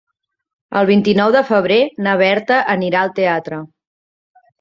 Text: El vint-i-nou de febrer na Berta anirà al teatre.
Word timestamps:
El 0.79 0.85
vint-i-nou 0.89 1.33
de 1.35 1.43
febrer 1.49 1.77
na 2.07 2.13
Berta 2.21 2.57
anirà 2.77 3.03
al 3.05 3.13
teatre. 3.21 3.61